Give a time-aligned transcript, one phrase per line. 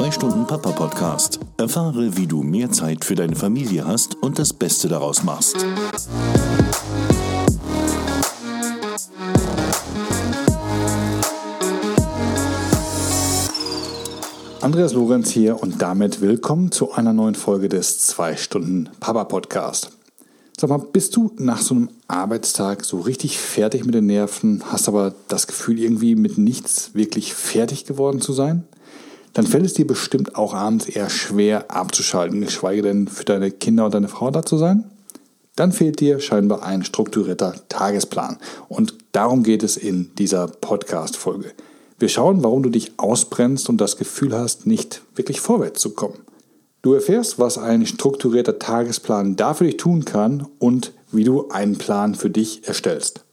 [0.00, 1.40] 2 Stunden Papa Podcast.
[1.58, 5.56] Erfahre, wie du mehr Zeit für deine Familie hast und das Beste daraus machst.
[14.62, 19.90] Andreas Lorenz hier und damit willkommen zu einer neuen Folge des 2 Stunden Papa Podcast.
[20.58, 24.88] Sag mal, bist du nach so einem Arbeitstag so richtig fertig mit den Nerven, hast
[24.88, 28.64] aber das Gefühl, irgendwie mit nichts wirklich fertig geworden zu sein?
[29.32, 33.84] Dann fällt es dir bestimmt auch abends eher schwer abzuschalten, geschweige denn für deine Kinder
[33.86, 34.90] und deine Frau da zu sein?
[35.56, 38.38] Dann fehlt dir scheinbar ein strukturierter Tagesplan.
[38.68, 41.52] Und darum geht es in dieser Podcast-Folge.
[41.98, 46.18] Wir schauen, warum du dich ausbrennst und das Gefühl hast, nicht wirklich vorwärts zu kommen.
[46.82, 51.76] Du erfährst, was ein strukturierter Tagesplan da für dich tun kann und wie du einen
[51.76, 53.24] Plan für dich erstellst.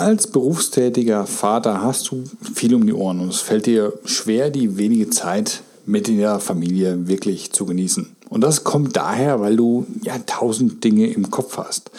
[0.00, 4.78] Als berufstätiger Vater hast du viel um die Ohren und es fällt dir schwer, die
[4.78, 8.16] wenige Zeit mit in der Familie wirklich zu genießen.
[8.30, 11.90] Und das kommt daher, weil du ja tausend Dinge im Kopf hast.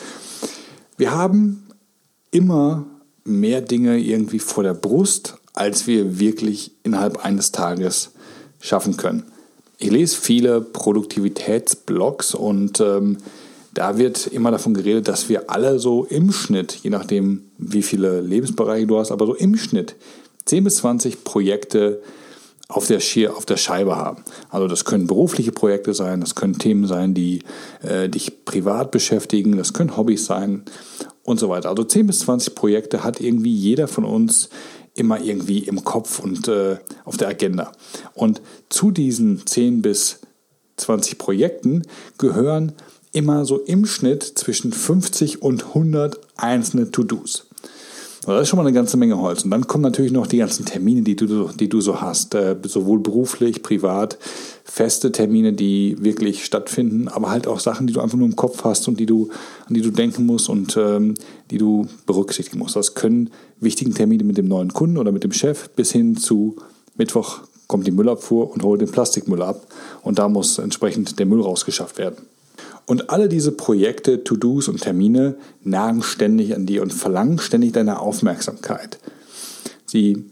[0.98, 1.68] Wir haben
[2.32, 2.88] immer
[3.24, 8.14] mehr Dinge irgendwie vor der Brust, als wir wirklich innerhalb eines Tages
[8.60, 9.26] schaffen können.
[9.78, 13.18] Ich lese viele Produktivitätsblogs und ähm,
[13.74, 18.22] da wird immer davon geredet, dass wir alle so im Schnitt, je nachdem wie viele
[18.22, 19.96] Lebensbereiche du hast, aber so im Schnitt
[20.46, 22.02] 10 bis 20 Projekte
[22.68, 24.24] auf der, Schier, auf der Scheibe haben.
[24.50, 27.44] Also das können berufliche Projekte sein, das können Themen sein, die
[27.82, 30.64] äh, dich privat beschäftigen, das können Hobbys sein
[31.24, 31.70] und so weiter.
[31.70, 34.50] Also 10 bis 20 Projekte hat irgendwie jeder von uns
[34.96, 37.72] immer irgendwie im Kopf und äh, auf der Agenda.
[38.14, 40.20] Und zu diesen 10 bis
[40.78, 41.84] 20 Projekten
[42.18, 42.74] gehören
[43.12, 47.48] immer so im Schnitt zwischen 50 und 100 einzelne To-Dos.
[48.26, 49.44] Das ist schon mal eine ganze Menge Holz.
[49.44, 52.56] Und dann kommen natürlich noch die ganzen Termine, die du, die du so hast, äh,
[52.64, 54.20] sowohl beruflich, privat,
[54.64, 58.64] feste Termine, die wirklich stattfinden, aber halt auch Sachen, die du einfach nur im Kopf
[58.64, 59.30] hast und die du,
[59.68, 61.16] an die du denken musst und ähm,
[61.50, 62.76] die du berücksichtigen musst.
[62.76, 66.58] Das können wichtigen Termine mit dem neuen Kunden oder mit dem Chef bis hin zu
[66.96, 69.66] Mittwoch kommt die Müllabfuhr und holt den Plastikmüll ab
[70.04, 72.18] und da muss entsprechend der Müll rausgeschafft werden.
[72.92, 78.02] Und alle diese Projekte, To-Dos und Termine nagen ständig an dir und verlangen ständig deine
[78.02, 79.00] Aufmerksamkeit.
[79.86, 80.26] Sie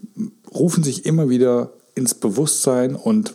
[0.52, 3.32] rufen sich immer wieder ins Bewusstsein und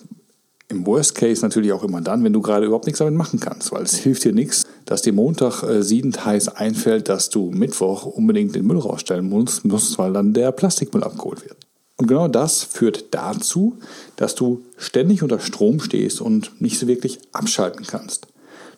[0.67, 3.71] im Worst Case natürlich auch immer dann, wenn du gerade überhaupt nichts damit machen kannst,
[3.71, 8.05] weil es hilft dir nichts, dass dir Montag äh, siedend heiß einfällt, dass du Mittwoch
[8.05, 11.57] unbedingt den Müll rausstellen musst, musst, weil dann der Plastikmüll abgeholt wird.
[11.97, 13.79] Und genau das führt dazu,
[14.17, 18.24] dass du ständig unter Strom stehst und nicht so wirklich abschalten kannst.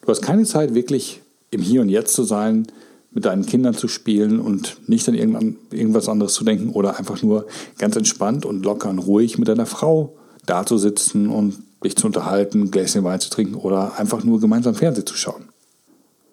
[0.07, 2.67] Du hast keine Zeit, wirklich im Hier und Jetzt zu sein,
[3.11, 7.45] mit deinen Kindern zu spielen und nicht an irgendwas anderes zu denken oder einfach nur
[7.77, 12.07] ganz entspannt und locker und ruhig mit deiner Frau da zu sitzen und dich zu
[12.07, 15.49] unterhalten, ein Gläschen Wein zu trinken oder einfach nur gemeinsam Fernsehen zu schauen.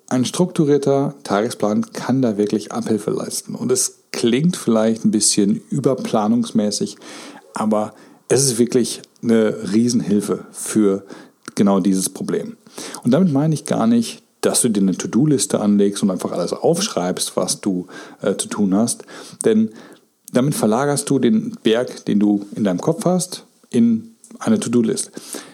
[0.08, 3.56] Ein strukturierter Tagesplan kann da wirklich Abhilfe leisten.
[3.56, 6.96] Und es klingt vielleicht ein bisschen überplanungsmäßig,
[7.54, 7.92] aber
[8.28, 11.04] es ist wirklich eine Riesenhilfe für
[11.56, 12.56] genau dieses Problem.
[13.02, 16.52] Und damit meine ich gar nicht, dass du dir eine To-Do-Liste anlegst und einfach alles
[16.52, 17.86] aufschreibst, was du
[18.20, 19.04] äh, zu tun hast.
[19.44, 19.70] Denn
[20.32, 25.12] damit verlagerst du den Berg, den du in deinem Kopf hast, in eine To-Do-Liste.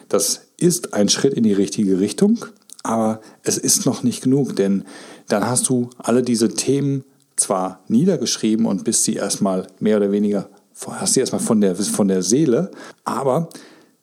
[0.09, 2.45] Das ist ein Schritt in die richtige Richtung,
[2.83, 4.85] aber es ist noch nicht genug, denn
[5.29, 7.05] dann hast du alle diese Themen
[7.37, 10.49] zwar niedergeschrieben und bist sie erstmal mehr oder weniger,
[10.89, 12.71] hast sie erstmal von der, von der Seele,
[13.05, 13.49] aber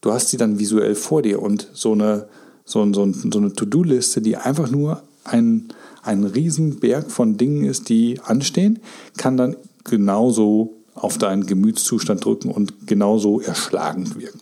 [0.02, 2.28] du hast sie dann visuell vor dir und so eine,
[2.68, 5.70] so, so, so eine To-Do-Liste, die einfach nur ein,
[6.04, 8.80] ein Riesenberg von Dingen ist, die anstehen,
[9.18, 9.56] kann dann
[9.86, 14.42] genauso auf deinen Gemütszustand drücken und genauso erschlagend wirken.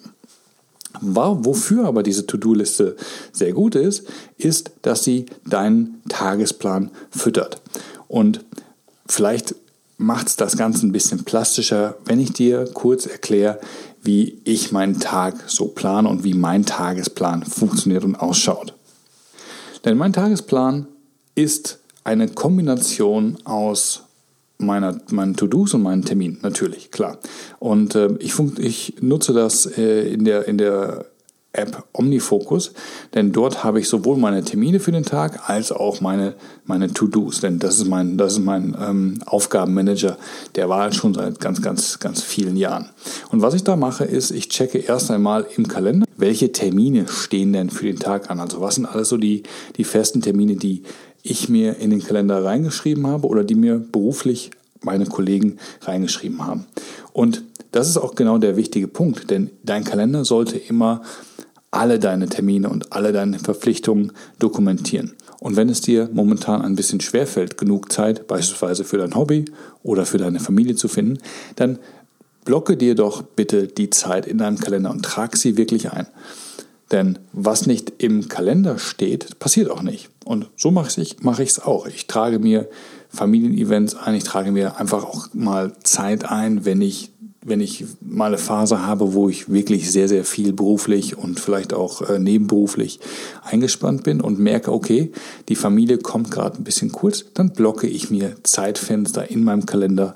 [1.01, 2.95] Wofür aber diese To-Do-Liste
[3.31, 7.61] sehr gut ist, ist, dass sie deinen Tagesplan füttert.
[8.07, 8.43] Und
[9.05, 9.55] vielleicht
[9.97, 13.59] macht es das Ganze ein bisschen plastischer, wenn ich dir kurz erkläre,
[14.05, 18.73] wie ich meinen Tag so plane und wie mein Tagesplan funktioniert und ausschaut.
[19.83, 20.87] Denn mein Tagesplan
[21.35, 24.03] ist eine Kombination aus
[24.57, 27.17] meiner, meinen To-Dos und meinen Terminen, natürlich, klar.
[27.59, 31.05] Und äh, ich, ich nutze das äh, in der, in der
[31.57, 32.73] App OmniFocus,
[33.13, 36.35] denn dort habe ich sowohl meine Termine für den Tag als auch meine,
[36.65, 40.17] meine To-Dos, denn das ist mein, das ist mein ähm, Aufgabenmanager,
[40.55, 42.89] der war schon seit ganz, ganz, ganz vielen Jahren.
[43.31, 47.53] Und was ich da mache, ist, ich checke erst einmal im Kalender, welche Termine stehen
[47.53, 48.39] denn für den Tag an.
[48.39, 49.43] Also was sind alles so die,
[49.77, 50.83] die festen Termine, die
[51.23, 54.51] ich mir in den Kalender reingeschrieben habe oder die mir beruflich
[54.81, 56.65] meine Kollegen reingeschrieben haben.
[57.13, 61.01] Und das ist auch genau der wichtige Punkt, denn dein Kalender sollte immer
[61.71, 65.13] alle deine Termine und alle deine Verpflichtungen dokumentieren.
[65.39, 69.45] Und wenn es dir momentan ein bisschen schwerfällt, genug Zeit beispielsweise für dein Hobby
[69.83, 71.19] oder für deine Familie zu finden,
[71.57, 71.79] dann
[72.45, 76.07] blocke dir doch bitte die Zeit in deinem Kalender und trag sie wirklich ein.
[76.91, 80.09] Denn was nicht im Kalender steht, passiert auch nicht.
[80.23, 81.87] Und so mache ich es mach auch.
[81.87, 82.67] Ich trage mir
[83.09, 87.11] Familienevents ein, ich trage mir einfach auch mal Zeit ein, wenn ich
[87.47, 91.73] wenn ich mal eine Phase habe, wo ich wirklich sehr, sehr viel beruflich und vielleicht
[91.73, 92.99] auch äh, nebenberuflich
[93.43, 95.11] eingespannt bin und merke, okay,
[95.47, 100.15] die Familie kommt gerade ein bisschen kurz, dann blocke ich mir Zeitfenster in meinem Kalender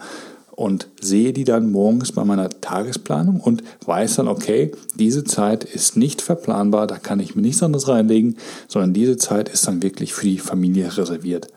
[0.60, 5.96] und sehe die dann morgens bei meiner Tagesplanung und weiß dann, okay, diese Zeit ist
[5.96, 8.36] nicht verplanbar, da kann ich mir nichts anderes reinlegen,
[8.68, 11.48] sondern diese Zeit ist dann wirklich für die Familie reserviert.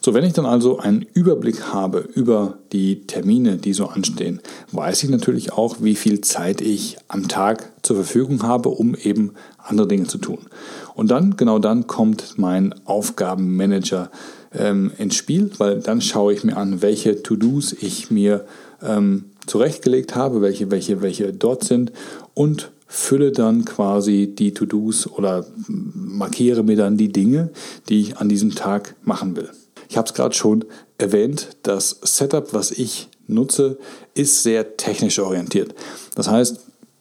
[0.00, 4.40] So, wenn ich dann also einen Überblick habe über die Termine, die so anstehen,
[4.70, 9.32] weiß ich natürlich auch, wie viel Zeit ich am Tag zur Verfügung habe, um eben
[9.58, 10.38] andere Dinge zu tun.
[10.94, 14.12] Und dann, genau dann kommt mein Aufgabenmanager
[14.54, 18.44] ähm, ins Spiel, weil dann schaue ich mir an, welche To-Dos ich mir
[18.82, 21.92] ähm, zurechtgelegt habe, welche, welche, welche dort sind
[22.34, 27.50] und fülle dann quasi die To-Dos oder markiere mir dann die Dinge,
[27.88, 29.50] die ich an diesem Tag machen will.
[29.88, 30.64] Ich habe es gerade schon
[30.96, 33.78] erwähnt, das Setup, was ich nutze,
[34.14, 35.74] ist sehr technisch orientiert.
[36.14, 36.60] Das heißt,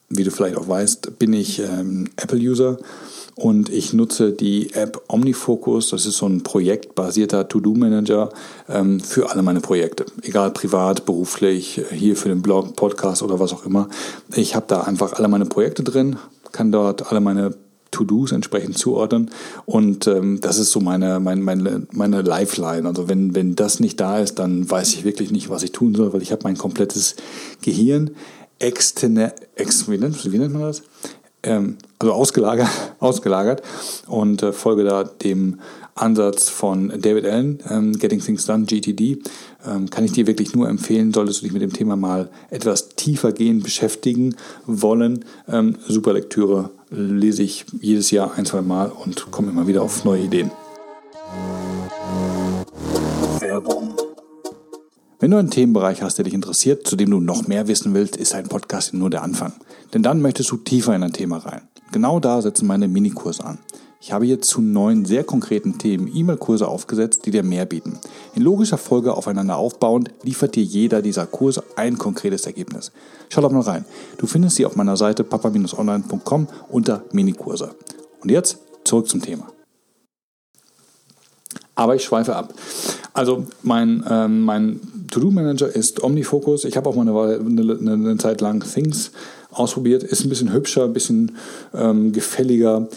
[0.10, 2.78] wie du vielleicht auch weißt, bin ich ähm, Apple-User
[3.38, 5.92] und ich nutze die App OmniFocus.
[5.92, 8.30] Das ist so ein projektbasierter To-Do-Manager
[8.68, 10.08] ähm, für alle meine Projekte.
[10.24, 13.90] Egal privat, beruflich, hier für den Blog, Podcast oder was auch immer.
[14.34, 16.18] Ich habe da einfach alle meine Projekte drin,
[16.52, 17.54] kann dort alle meine
[17.92, 19.30] To-Dos entsprechend zuordnen.
[19.66, 22.88] Und ähm, das ist so meine, meine, meine, meine Lifeline.
[22.88, 25.94] Also wenn, wenn das nicht da ist, dann weiß ich wirklich nicht, was ich tun
[25.94, 27.16] soll, weil ich habe mein komplettes
[27.62, 28.16] Gehirn
[28.60, 30.82] externe, ex, wie, nennt, wie nennt man das?
[31.48, 32.68] Ähm, also ausgelagert,
[33.00, 33.62] ausgelagert
[34.08, 35.60] und äh, folge da dem
[35.96, 39.20] Ansatz von David Allen, ähm, Getting Things Done, GTD,
[39.66, 42.90] ähm, kann ich dir wirklich nur empfehlen, solltest du dich mit dem Thema mal etwas
[42.90, 44.36] tiefer gehen, beschäftigen
[44.66, 45.26] wollen.
[45.48, 50.06] Ähm, super Lektüre, lese ich jedes Jahr ein, zwei Mal und komme immer wieder auf
[50.06, 50.52] neue Ideen.
[55.20, 58.16] Wenn du einen Themenbereich hast, der dich interessiert, zu dem du noch mehr wissen willst,
[58.16, 59.54] ist ein Podcast nur der Anfang.
[59.92, 61.64] Denn dann möchtest du tiefer in ein Thema rein.
[61.92, 63.58] Genau da setzen meine Minikurse an.
[64.00, 67.98] Ich habe hier zu neun sehr konkreten Themen E-Mail-Kurse aufgesetzt, die dir mehr bieten.
[68.36, 72.92] In logischer Folge aufeinander aufbauend liefert dir jeder dieser Kurse ein konkretes Ergebnis.
[73.30, 73.86] Schau doch mal rein.
[74.20, 77.72] Du findest sie auf meiner Seite papa-online.com unter Minikurse.
[78.22, 79.48] Und jetzt zurück zum Thema.
[81.78, 82.54] Aber ich schweife ab.
[83.14, 86.66] Also mein, ähm, mein To-Do-Manager ist OmniFocus.
[86.66, 89.12] Ich habe auch mal eine, eine, eine, Zeit lang Things
[89.52, 90.04] ausprobiert.
[90.04, 91.38] Ist ein bisschen hübscher, ein bisschen
[91.74, 92.90] ähm, gefälliger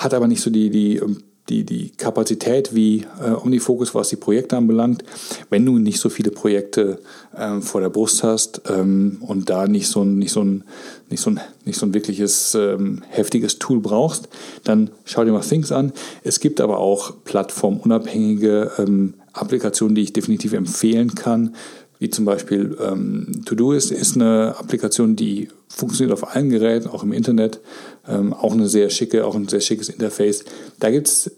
[0.00, 4.16] hat aber nicht so die, die, ähm, die, die Kapazität wie äh, OmniFocus, was die
[4.16, 5.04] Projekte anbelangt.
[5.50, 7.00] Wenn du nicht so viele Projekte
[7.36, 10.64] ähm, vor der Brust hast ähm, und da nicht so ein, nicht so ein,
[11.10, 14.28] nicht so ein, nicht so ein wirkliches ähm, heftiges Tool brauchst,
[14.64, 15.92] dann schau dir mal Things an.
[16.22, 21.54] Es gibt aber auch plattformunabhängige ähm, Applikationen, die ich definitiv empfehlen kann
[22.00, 27.12] wie zum Beispiel ähm, Todoist ist eine Applikation, die funktioniert auf allen Geräten, auch im
[27.12, 27.60] Internet,
[28.08, 30.44] ähm, auch eine sehr schicke, auch ein sehr schickes Interface.
[30.80, 31.30] Da gibt es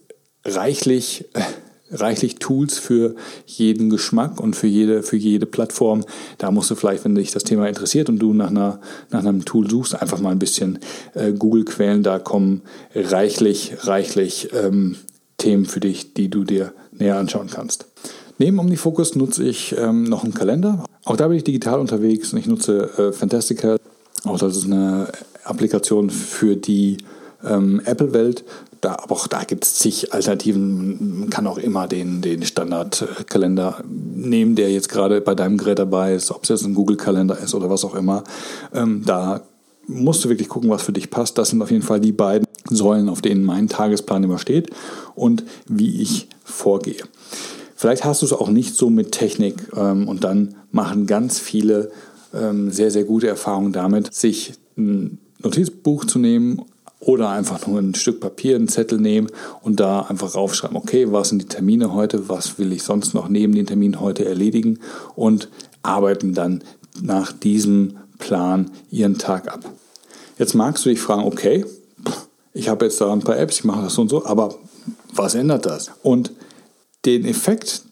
[0.44, 1.42] reichlich, äh,
[1.94, 3.14] reichlich Tools für
[3.46, 6.04] jeden Geschmack und für jede, für jede Plattform.
[6.38, 8.80] Da musst du vielleicht, wenn dich das Thema interessiert und du nach, einer,
[9.10, 10.78] nach einem Tool suchst, einfach mal ein bisschen
[11.14, 12.02] äh, Google quälen.
[12.02, 12.62] Da kommen
[12.94, 14.96] reichlich, reichlich ähm,
[15.38, 17.86] Themen für dich, die du dir näher anschauen kannst.
[18.38, 20.84] Neben OmniFocus nutze ich ähm, noch einen Kalender.
[21.04, 23.76] Auch da bin ich digital unterwegs und ich nutze äh, Fantastica.
[24.24, 25.08] Auch das ist eine
[25.44, 26.98] Applikation für die
[27.44, 28.44] ähm, Apple-Welt.
[28.82, 31.20] Da, aber auch da gibt es zig Alternativen.
[31.20, 36.14] Man kann auch immer den, den Standardkalender nehmen, der jetzt gerade bei deinem Gerät dabei
[36.14, 38.24] ist, ob es jetzt ein Google-Kalender ist oder was auch immer.
[38.74, 39.42] Ähm, da
[39.86, 41.38] musst du wirklich gucken, was für dich passt.
[41.38, 44.70] Das sind auf jeden Fall die beiden Säulen, auf denen mein Tagesplan immer steht
[45.14, 47.04] und wie ich vorgehe.
[47.76, 51.92] Vielleicht hast du es auch nicht so mit Technik ähm, und dann machen ganz viele
[52.34, 56.62] ähm, sehr, sehr gute Erfahrungen damit, sich ein Notizbuch zu nehmen
[57.02, 59.26] oder einfach nur ein Stück Papier, einen Zettel nehmen
[59.60, 63.28] und da einfach raufschreiben, okay, was sind die Termine heute, was will ich sonst noch
[63.28, 64.78] neben den Terminen heute erledigen
[65.16, 65.48] und
[65.82, 66.62] arbeiten dann
[67.02, 69.64] nach diesem Plan ihren Tag ab.
[70.38, 71.66] Jetzt magst du dich fragen, okay,
[72.54, 74.54] ich habe jetzt da ein paar Apps, ich mache das so und so, aber
[75.12, 75.90] was ändert das?
[76.02, 76.30] Und
[77.04, 77.82] den Effekt,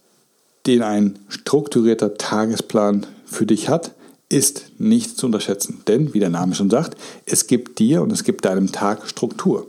[0.67, 3.93] den ein strukturierter Tagesplan für dich hat,
[4.31, 5.83] ist nicht zu unterschätzen.
[5.87, 6.97] Denn, wie der Name schon sagt,
[7.27, 9.67] es gibt dir und es gibt deinem Tag Struktur.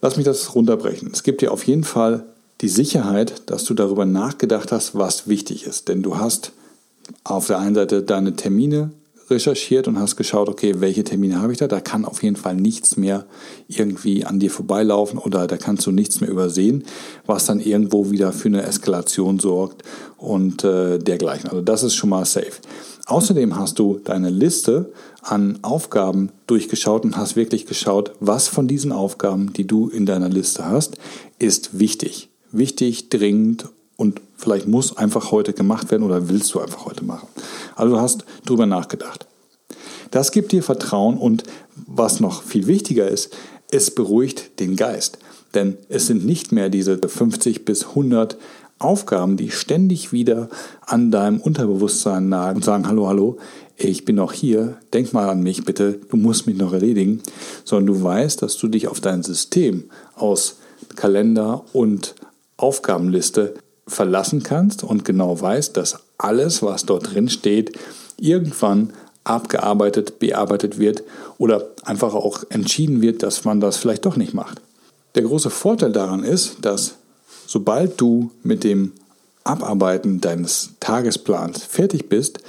[0.00, 1.10] Lass mich das runterbrechen.
[1.12, 2.24] Es gibt dir auf jeden Fall
[2.60, 5.88] die Sicherheit, dass du darüber nachgedacht hast, was wichtig ist.
[5.88, 6.52] Denn du hast
[7.24, 8.90] auf der einen Seite deine Termine
[9.28, 11.66] recherchiert und hast geschaut, okay, welche Termine habe ich da?
[11.66, 13.26] Da kann auf jeden Fall nichts mehr
[13.68, 16.84] irgendwie an dir vorbeilaufen oder da kannst du nichts mehr übersehen,
[17.26, 19.82] was dann irgendwo wieder für eine Eskalation sorgt
[20.16, 21.50] und äh, dergleichen.
[21.50, 22.52] Also das ist schon mal safe.
[23.06, 28.90] Außerdem hast du deine Liste an Aufgaben durchgeschaut und hast wirklich geschaut, was von diesen
[28.90, 30.96] Aufgaben, die du in deiner Liste hast,
[31.38, 32.28] ist wichtig.
[32.50, 37.28] Wichtig, dringend und vielleicht muss einfach heute gemacht werden oder willst du einfach heute machen.
[37.76, 39.26] Also du hast drüber nachgedacht.
[40.10, 41.44] Das gibt dir Vertrauen und
[41.86, 43.32] was noch viel wichtiger ist,
[43.70, 45.18] es beruhigt den Geist.
[45.54, 48.36] Denn es sind nicht mehr diese 50 bis 100
[48.78, 50.48] Aufgaben, die ständig wieder
[50.84, 53.38] an deinem Unterbewusstsein nagen und sagen, hallo, hallo,
[53.76, 57.22] ich bin noch hier, denk mal an mich bitte, du musst mich noch erledigen,
[57.64, 60.56] sondern du weißt, dass du dich auf dein System aus
[60.94, 62.14] Kalender und
[62.56, 63.54] Aufgabenliste
[63.86, 67.78] verlassen kannst und genau weißt, dass alles, was dort drin steht,
[68.18, 68.92] irgendwann
[69.24, 71.02] abgearbeitet, bearbeitet wird
[71.38, 74.60] oder einfach auch entschieden wird, dass man das vielleicht doch nicht macht.
[75.14, 76.96] Der große Vorteil daran ist, dass
[77.46, 78.92] sobald du mit dem
[79.44, 82.40] Abarbeiten deines Tagesplans fertig bist,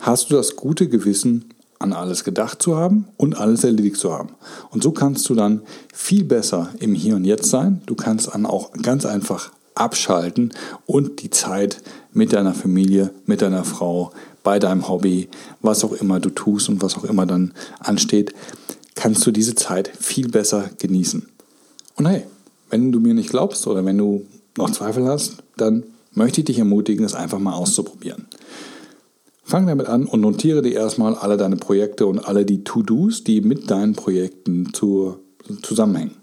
[0.00, 1.44] hast du das gute Gewissen,
[1.78, 4.30] an alles gedacht zu haben und alles erledigt zu haben.
[4.70, 5.60] Und so kannst du dann
[5.92, 7.82] viel besser im Hier und Jetzt sein.
[7.86, 10.54] Du kannst dann auch ganz einfach abschalten
[10.86, 11.82] und die Zeit
[12.12, 15.28] mit deiner Familie, mit deiner Frau, bei deinem Hobby,
[15.60, 18.32] was auch immer du tust und was auch immer dann ansteht,
[18.94, 21.28] kannst du diese Zeit viel besser genießen.
[21.96, 22.24] Und hey,
[22.70, 24.24] wenn du mir nicht glaubst oder wenn du
[24.56, 28.26] noch Zweifel hast, dann möchte ich dich ermutigen, es einfach mal auszuprobieren.
[29.42, 33.42] Fang damit an und notiere dir erstmal alle deine Projekte und alle die To-Dos, die
[33.42, 35.18] mit deinen Projekten zu,
[35.62, 36.16] zusammenhängen.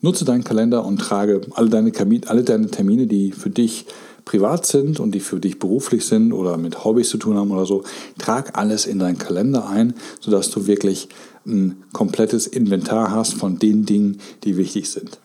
[0.00, 1.92] Nutze deinen Kalender und trage alle deine,
[2.26, 3.86] alle deine Termine, die für dich
[4.24, 7.64] privat sind und die für dich beruflich sind oder mit Hobbys zu tun haben oder
[7.64, 7.82] so,
[8.18, 11.08] trag alles in deinen Kalender ein, sodass du wirklich
[11.46, 15.18] ein komplettes Inventar hast von den Dingen, die wichtig sind.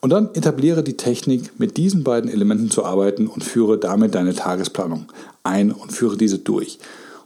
[0.00, 4.34] Und dann etabliere die Technik, mit diesen beiden Elementen zu arbeiten und führe damit deine
[4.34, 5.06] Tagesplanung
[5.42, 6.78] ein und führe diese durch.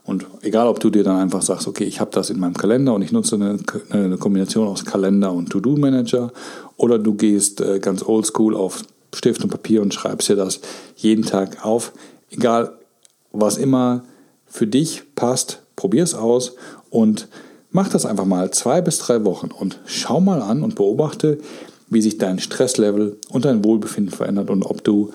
[0.04, 2.94] Und egal, ob du dir dann einfach sagst, okay, ich habe das in meinem Kalender
[2.94, 3.58] und ich nutze eine,
[3.90, 6.32] eine Kombination aus Kalender und To-Do-Manager,
[6.76, 8.82] oder du gehst äh, ganz oldschool auf
[9.14, 10.60] Stift und Papier und schreibst dir das
[10.96, 11.92] jeden Tag auf.
[12.30, 12.72] Egal,
[13.32, 14.04] was immer
[14.46, 16.54] für dich passt, probier es aus
[16.90, 17.28] und
[17.70, 21.38] mach das einfach mal zwei bis drei Wochen und schau mal an und beobachte,
[21.90, 25.12] wie sich dein Stresslevel und dein Wohlbefinden verändert und ob du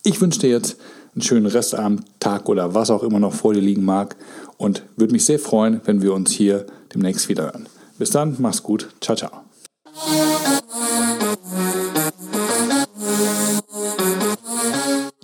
[0.05, 0.77] Ich wünsche dir jetzt
[1.17, 4.15] einen schönen Restabend, Tag oder was auch immer noch vor dir liegen mag
[4.59, 7.67] und würde mich sehr freuen, wenn wir uns hier demnächst wieder hören.
[7.99, 8.91] Bis dann, mach's gut.
[9.01, 9.31] Ciao, ciao.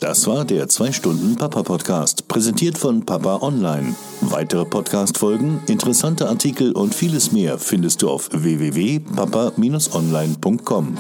[0.00, 3.94] Das war der 2-Stunden-Papa-Podcast, präsentiert von Papa Online.
[4.20, 10.98] Weitere Podcast-Folgen, interessante Artikel und vieles mehr findest du auf www.papa-online.com.